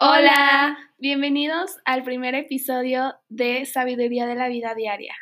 [0.00, 5.12] Hola, bienvenidos al primer episodio de Sabiduría de la Vida Diaria.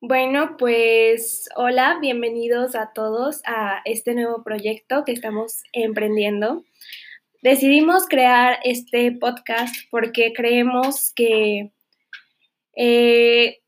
[0.00, 6.62] Bueno, pues hola, bienvenidos a todos a este nuevo proyecto que estamos emprendiendo.
[7.42, 11.72] Decidimos crear este podcast porque creemos que
[12.76, 13.60] eh,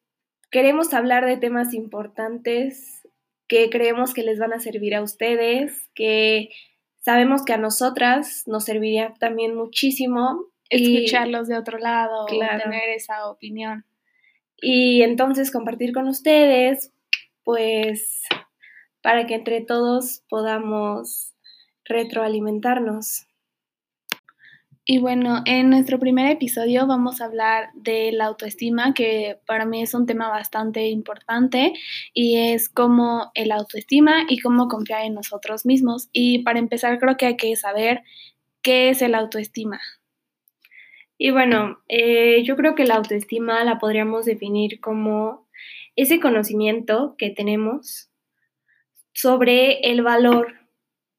[0.51, 3.07] queremos hablar de temas importantes
[3.49, 6.51] que creemos que les van a servir a ustedes, que
[7.01, 10.47] sabemos que a nosotras nos serviría también muchísimo.
[10.69, 13.85] Escucharlos de otro lado, tener esa opinión.
[14.57, 16.93] Y entonces compartir con ustedes,
[17.45, 18.23] pues,
[19.01, 21.33] para que entre todos podamos
[21.85, 23.26] retroalimentarnos.
[24.89, 29.83] Y bueno, en nuestro primer episodio vamos a hablar de la autoestima, que para mí
[29.83, 31.73] es un tema bastante importante
[32.15, 36.09] y es cómo el autoestima y cómo confiar en nosotros mismos.
[36.13, 38.05] Y para empezar creo que hay que saber
[38.63, 39.81] qué es el autoestima.
[41.19, 45.49] Y bueno, eh, yo creo que la autoestima la podríamos definir como
[45.97, 48.09] ese conocimiento que tenemos
[49.13, 50.55] sobre el valor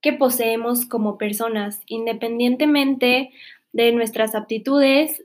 [0.02, 3.32] que poseemos como personas, independientemente
[3.78, 5.24] de nuestras aptitudes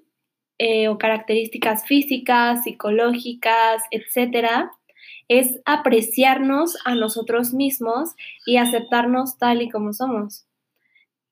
[0.59, 4.71] eh, o características físicas, psicológicas, etcétera,
[5.27, 8.11] es apreciarnos a nosotros mismos
[8.45, 10.47] y aceptarnos tal y como somos.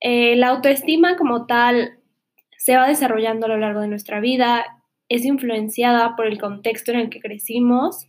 [0.01, 1.99] Eh, la autoestima como tal
[2.57, 4.65] se va desarrollando a lo largo de nuestra vida,
[5.11, 8.09] es influenciada por el contexto en el que crecimos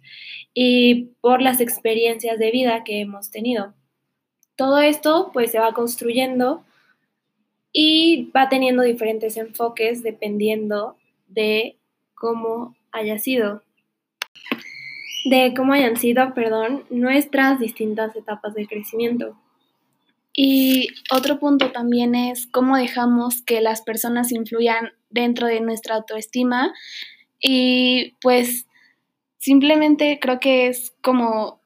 [0.54, 3.74] y por las experiencias de vida que hemos tenido.
[4.56, 6.64] Todo esto pues se va construyendo
[7.74, 11.78] y va teniendo diferentes enfoques dependiendo de
[12.14, 13.64] cómo haya sido.
[15.26, 19.38] De cómo hayan sido, perdón, nuestras distintas etapas de crecimiento.
[20.34, 26.74] Y otro punto también es cómo dejamos que las personas influyan dentro de nuestra autoestima.
[27.40, 28.68] Y pues
[29.38, 31.61] simplemente creo que es como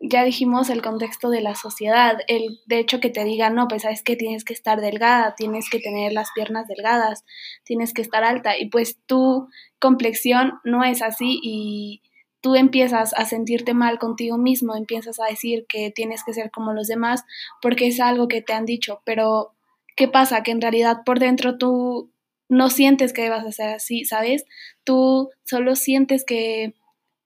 [0.00, 3.82] ya dijimos el contexto de la sociedad, el de hecho que te digan, no, pues
[3.82, 7.24] sabes que tienes que estar delgada, tienes que tener las piernas delgadas,
[7.64, 9.48] tienes que estar alta y pues tu
[9.80, 12.02] complexión no es así y
[12.40, 16.72] tú empiezas a sentirte mal contigo mismo, empiezas a decir que tienes que ser como
[16.72, 17.24] los demás
[17.60, 19.54] porque es algo que te han dicho, pero
[19.96, 20.44] ¿qué pasa?
[20.44, 22.12] Que en realidad por dentro tú
[22.48, 24.44] no sientes que debas hacer así, ¿sabes?
[24.84, 26.74] Tú solo sientes que,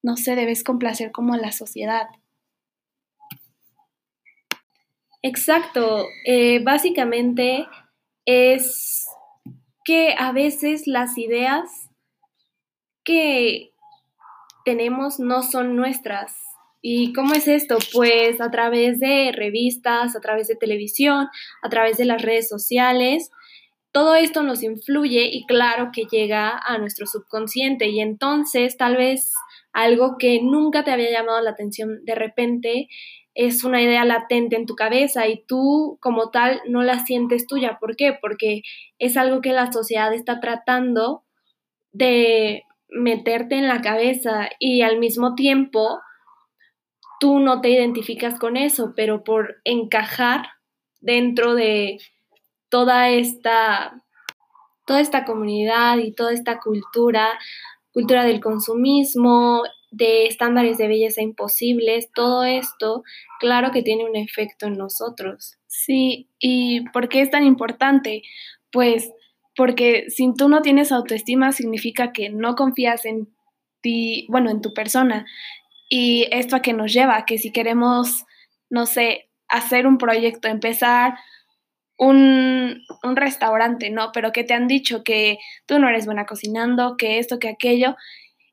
[0.03, 2.06] no sé, debes complacer como la sociedad.
[5.22, 7.69] Exacto, eh, básicamente
[8.27, 9.06] es
[9.84, 11.88] que a veces las ideas
[13.05, 13.72] que
[14.65, 16.37] tenemos no son nuestras.
[16.81, 17.78] ¿Y cómo es esto?
[17.93, 21.28] Pues a través de revistas, a través de televisión,
[21.62, 23.31] a través de las redes sociales.
[23.93, 29.32] Todo esto nos influye y claro que llega a nuestro subconsciente y entonces tal vez
[29.72, 32.88] algo que nunca te había llamado la atención de repente
[33.34, 37.78] es una idea latente en tu cabeza y tú como tal no la sientes tuya.
[37.81, 38.16] ¿Por qué?
[38.20, 38.62] Porque
[38.98, 41.25] es algo que la sociedad está tratando
[41.93, 46.00] de meterte en la cabeza y al mismo tiempo
[47.20, 50.49] tú no te identificas con eso, pero por encajar
[51.00, 51.99] dentro de
[52.69, 54.03] toda esta
[54.84, 57.38] toda esta comunidad y toda esta cultura,
[57.93, 63.05] cultura del consumismo, de estándares de belleza imposibles, todo esto,
[63.41, 65.59] claro que tiene un efecto en nosotros.
[65.67, 68.23] Sí, ¿y por qué es tan importante?
[68.71, 69.13] Pues
[69.55, 73.29] porque si tú no tienes autoestima significa que no confías en
[73.83, 75.27] ti, bueno, en tu persona.
[75.91, 78.25] Y esto a qué nos lleva, que si queremos,
[78.71, 81.19] no sé, hacer un proyecto, empezar
[82.03, 84.11] un, restaurante, ¿no?
[84.13, 87.97] Pero que te han dicho que tú no eres buena cocinando, que esto, que aquello.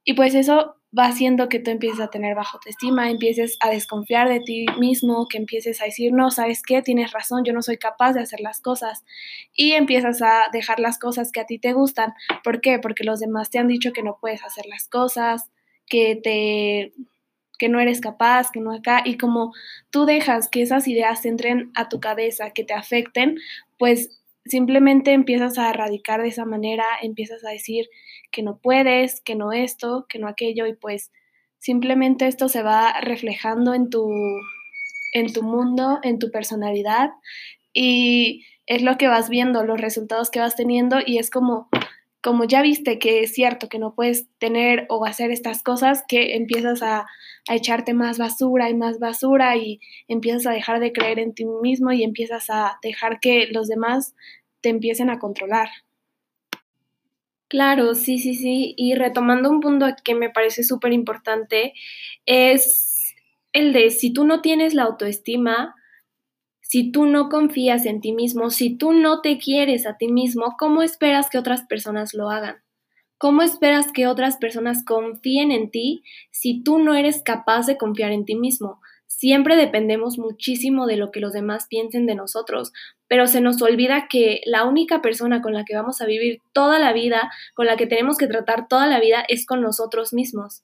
[0.03, 4.27] Y pues eso va haciendo que tú empieces a tener baja autoestima, empieces a desconfiar
[4.27, 6.81] de ti mismo, que empieces a decir, no, ¿sabes qué?
[6.81, 9.03] Tienes razón, yo no soy capaz de hacer las cosas.
[9.53, 12.13] Y empiezas a dejar las cosas que a ti te gustan.
[12.44, 12.79] ¿Por qué?
[12.79, 15.50] Porque los demás te han dicho que no puedes hacer las cosas,
[15.88, 16.94] que te
[17.59, 19.53] que no eres capaz, que no acá, y como
[19.91, 23.38] tú dejas que esas ideas entren a tu cabeza, que te afecten,
[23.77, 27.88] pues simplemente empiezas a erradicar de esa manera, empiezas a decir
[28.31, 31.11] que no puedes, que no esto, que no aquello, y pues
[31.59, 34.09] simplemente esto se va reflejando en tu,
[35.13, 37.11] en tu mundo, en tu personalidad,
[37.73, 41.67] y es lo que vas viendo, los resultados que vas teniendo, y es como
[42.21, 46.36] como ya viste que es cierto que no puedes tener o hacer estas cosas, que
[46.36, 47.06] empiezas a,
[47.48, 51.45] a, echarte más basura y más basura y empiezas a dejar de creer en ti
[51.45, 54.16] mismo y empiezas a dejar que los demás
[54.62, 55.69] te empiecen a controlar.
[57.50, 58.75] Claro, sí, sí, sí.
[58.77, 61.74] Y retomando un punto que me parece súper importante,
[62.27, 62.95] es
[63.54, 65.75] el de si tú no tienes la autoestima,
[66.71, 70.56] si tú no confías en ti mismo, si tú no te quieres a ti mismo,
[70.60, 72.57] ¿cómo esperas que otras personas lo hagan?
[73.18, 78.12] ¿Cómo esperas que otras personas confíen en ti si tú no eres capaz de confiar
[78.12, 78.81] en ti mismo?
[79.07, 82.71] Siempre dependemos muchísimo de lo que los demás piensen de nosotros,
[83.07, 86.77] pero se nos olvida que la única persona con la que vamos a vivir toda
[86.77, 90.62] la vida, con la que tenemos que tratar toda la vida, es con nosotros mismos.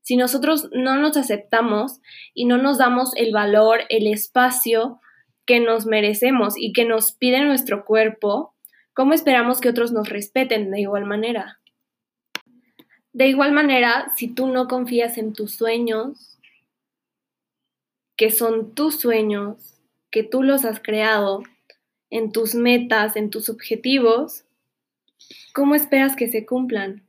[0.00, 2.00] Si nosotros no nos aceptamos
[2.32, 4.98] y no nos damos el valor, el espacio,
[5.46, 8.54] que nos merecemos y que nos pide nuestro cuerpo,
[8.94, 11.60] ¿cómo esperamos que otros nos respeten de igual manera?
[13.12, 16.38] De igual manera, si tú no confías en tus sueños,
[18.16, 19.80] que son tus sueños,
[20.10, 21.42] que tú los has creado,
[22.10, 24.44] en tus metas, en tus objetivos,
[25.54, 27.06] ¿cómo esperas que se cumplan?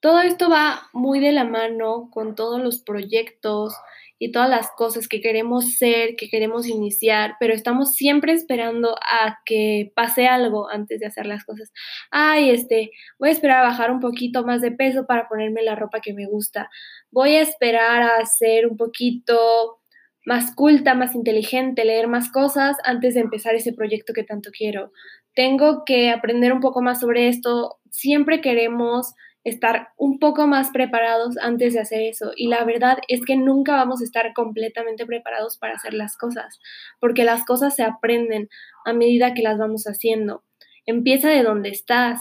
[0.00, 3.74] Todo esto va muy de la mano con todos los proyectos,
[4.24, 9.36] y todas las cosas que queremos ser, que queremos iniciar, pero estamos siempre esperando a
[9.44, 11.70] que pase algo antes de hacer las cosas.
[12.10, 15.74] Ay, este, voy a esperar a bajar un poquito más de peso para ponerme la
[15.74, 16.70] ropa que me gusta.
[17.10, 19.80] Voy a esperar a ser un poquito
[20.24, 24.90] más culta, más inteligente, leer más cosas antes de empezar ese proyecto que tanto quiero.
[25.34, 27.78] Tengo que aprender un poco más sobre esto.
[27.90, 29.12] Siempre queremos
[29.44, 32.32] estar un poco más preparados antes de hacer eso.
[32.34, 36.58] Y la verdad es que nunca vamos a estar completamente preparados para hacer las cosas,
[36.98, 38.48] porque las cosas se aprenden
[38.84, 40.42] a medida que las vamos haciendo.
[40.86, 42.20] Empieza de donde estás.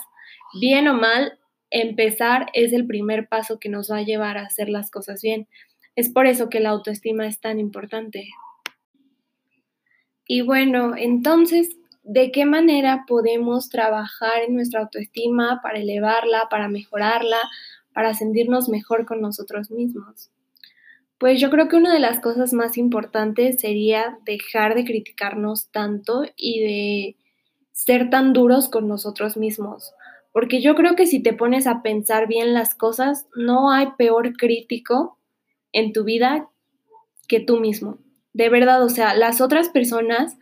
[0.60, 1.40] Bien o mal,
[1.72, 5.48] empezar es el primer paso que nos va a llevar a hacer las cosas bien.
[5.96, 8.30] Es por eso que la autoestima es tan importante.
[10.28, 17.39] Y bueno, entonces, de qué manera podemos trabajar en nuestra autoestima para elevarla, para mejorarla,
[17.94, 20.29] para sentirnos mejor con nosotros mismos.
[21.17, 26.25] Pues yo creo que una de las cosas más importantes sería dejar de criticarnos tanto
[26.35, 27.15] y de
[27.71, 29.94] ser tan duros con nosotros mismos.
[30.33, 34.33] Porque yo creo que si te pones a pensar bien las cosas, no hay peor
[34.35, 35.17] crítico
[35.71, 36.50] en tu vida
[37.27, 38.00] que tú mismo.
[38.33, 40.38] De verdad, o sea, las otras personas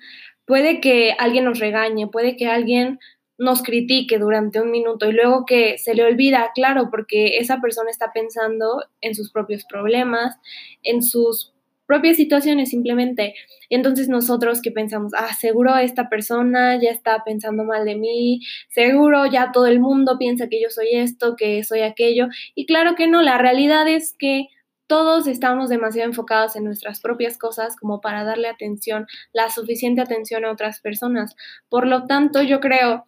[0.45, 2.99] puede que alguien nos regañe, puede que alguien
[3.37, 7.89] nos critique durante un minuto y luego que se le olvida, claro, porque esa persona
[7.89, 10.35] está pensando en sus propios problemas,
[10.83, 11.51] en sus
[11.87, 13.33] propias situaciones simplemente.
[13.69, 19.25] Entonces nosotros que pensamos, ah, seguro esta persona ya está pensando mal de mí, seguro
[19.25, 22.27] ya todo el mundo piensa que yo soy esto, que soy aquello.
[22.55, 24.47] Y claro que no, la realidad es que
[24.91, 30.43] todos estamos demasiado enfocados en nuestras propias cosas como para darle atención, la suficiente atención
[30.43, 31.37] a otras personas.
[31.69, 33.05] Por lo tanto, yo creo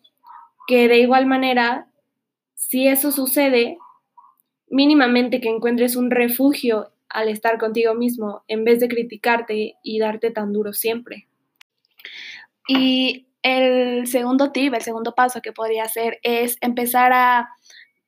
[0.65, 1.89] que de igual manera,
[2.55, 3.77] si eso sucede,
[4.69, 10.31] mínimamente que encuentres un refugio al estar contigo mismo en vez de criticarte y darte
[10.31, 11.27] tan duro siempre.
[12.65, 17.49] Y el segundo tip, el segundo paso que podría hacer es empezar a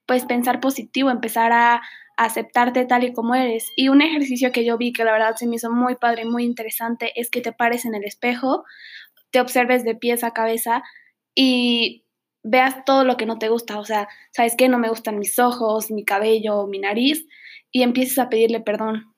[0.06, 1.82] pues pensar positivo, empezar a
[2.18, 3.72] aceptarte tal y como eres.
[3.76, 6.44] Y un ejercicio que yo vi que la verdad se me hizo muy padre, muy
[6.44, 8.64] interesante, es que te pares en el espejo,
[9.32, 10.84] te observes de pies a cabeza
[11.36, 12.06] y
[12.44, 13.80] veas todo lo que no te gusta.
[13.80, 14.70] O sea, ¿sabes qué?
[14.70, 17.28] No me gustan mis ojos, mi cabello, mi nariz
[17.72, 19.14] y empieces a pedirle perdón.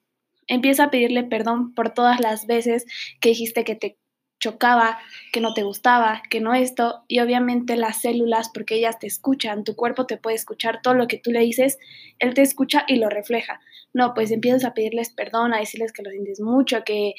[0.48, 2.86] Empieza a pedirle perdón por todas las veces
[3.22, 3.98] que dijiste que te
[4.40, 5.00] chocaba,
[5.32, 9.64] que no te gustaba, que no esto, y obviamente las células, porque ellas te escuchan,
[9.64, 11.80] tu cuerpo te puede escuchar todo lo que tú le dices,
[12.20, 13.60] él te escucha y lo refleja.
[13.94, 17.14] No, pues empiezas a pedirles perdón, a decirles que lo sientes mucho, que,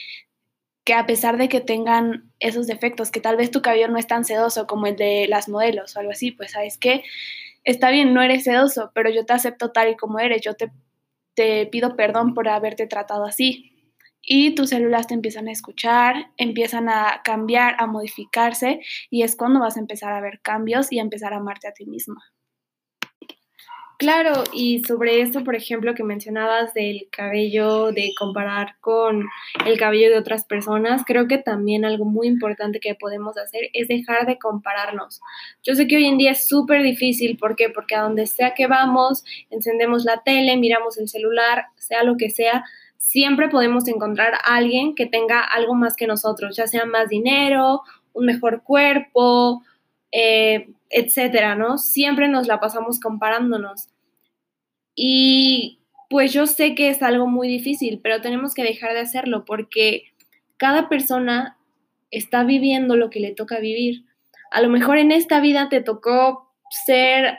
[0.84, 4.06] que a pesar de que tengan esos defectos, que tal vez tu cabello no es
[4.06, 7.02] tan sedoso como el de las modelos o algo así, pues sabes que
[7.64, 10.70] está bien, no eres sedoso, pero yo te acepto tal y como eres, yo te,
[11.34, 13.77] te pido perdón por haberte tratado así
[14.30, 18.80] y tus células te empiezan a escuchar, empiezan a cambiar, a modificarse
[19.10, 21.72] y es cuando vas a empezar a ver cambios y a empezar a amarte a
[21.72, 22.22] ti misma.
[23.98, 29.26] Claro, y sobre esto, por ejemplo, que mencionabas del cabello, de comparar con
[29.66, 33.88] el cabello de otras personas, creo que también algo muy importante que podemos hacer es
[33.88, 35.20] dejar de compararnos.
[35.64, 37.70] Yo sé que hoy en día es súper difícil, ¿por qué?
[37.70, 42.30] Porque a donde sea que vamos, encendemos la tele, miramos el celular, sea lo que
[42.30, 42.64] sea,
[42.98, 47.82] siempre podemos encontrar a alguien que tenga algo más que nosotros, ya sea más dinero,
[48.12, 49.62] un mejor cuerpo,
[50.12, 51.78] eh, etcétera, ¿no?
[51.78, 53.88] Siempre nos la pasamos comparándonos.
[54.94, 55.78] Y
[56.10, 60.04] pues yo sé que es algo muy difícil, pero tenemos que dejar de hacerlo porque
[60.56, 61.56] cada persona
[62.10, 64.04] está viviendo lo que le toca vivir.
[64.50, 67.38] A lo mejor en esta vida te tocó ser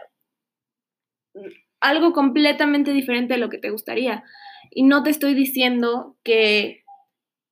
[1.82, 4.24] algo completamente diferente de lo que te gustaría.
[4.72, 6.84] Y no te estoy diciendo que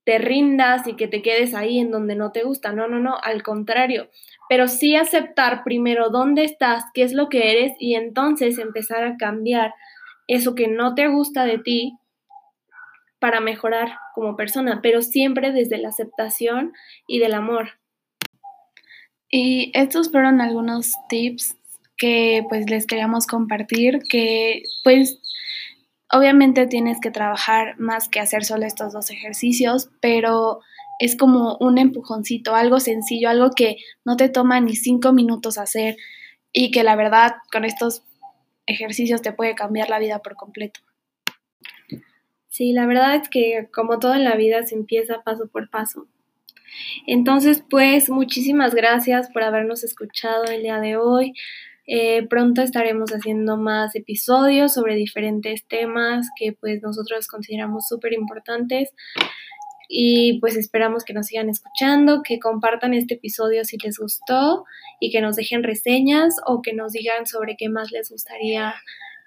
[0.05, 2.71] te rindas y que te quedes ahí en donde no te gusta.
[2.71, 4.09] No, no, no, al contrario.
[4.47, 9.17] Pero sí aceptar primero dónde estás, qué es lo que eres y entonces empezar a
[9.17, 9.73] cambiar
[10.27, 11.97] eso que no te gusta de ti
[13.19, 16.73] para mejorar como persona, pero siempre desde la aceptación
[17.07, 17.79] y del amor.
[19.29, 21.57] Y estos fueron algunos tips
[21.97, 25.19] que pues les queríamos compartir, que pues
[26.11, 30.59] obviamente tienes que trabajar más que hacer solo estos dos ejercicios, pero
[30.99, 35.97] es como un empujoncito, algo sencillo, algo que no te toma ni cinco minutos hacer
[36.51, 38.03] y que la verdad con estos
[38.65, 40.79] ejercicios te puede cambiar la vida por completo.
[42.49, 46.07] Sí, la verdad es que como todo en la vida se empieza paso por paso.
[47.05, 51.33] Entonces, pues muchísimas gracias por habernos escuchado el día de hoy.
[51.87, 58.93] Eh, pronto estaremos haciendo más episodios sobre diferentes temas que pues nosotros consideramos súper importantes
[59.89, 64.65] y pues esperamos que nos sigan escuchando, que compartan este episodio si les gustó
[64.99, 68.75] y que nos dejen reseñas o que nos digan sobre qué más les gustaría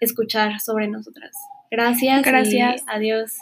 [0.00, 1.32] escuchar sobre nosotras.
[1.70, 2.22] Gracias.
[2.22, 2.84] Gracias.
[2.86, 3.32] adiós.